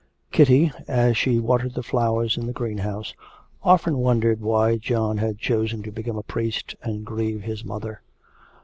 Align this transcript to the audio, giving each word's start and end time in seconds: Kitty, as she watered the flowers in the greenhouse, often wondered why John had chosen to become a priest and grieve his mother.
Kitty, 0.31 0.71
as 0.87 1.15
she 1.15 1.37
watered 1.37 1.75
the 1.75 1.83
flowers 1.83 2.35
in 2.35 2.47
the 2.47 2.53
greenhouse, 2.53 3.13
often 3.61 3.99
wondered 3.99 4.41
why 4.41 4.77
John 4.77 5.19
had 5.19 5.37
chosen 5.37 5.83
to 5.83 5.91
become 5.91 6.17
a 6.17 6.23
priest 6.23 6.73
and 6.81 7.05
grieve 7.05 7.43
his 7.43 7.63
mother. 7.63 8.01